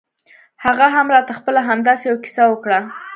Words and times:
هغه 0.65 0.85
هم 0.95 1.07
راته 1.15 1.31
خپله 1.39 1.59
همداسې 1.69 2.03
يوه 2.09 2.19
کيسه 2.25 2.43
وکړه. 2.47 2.79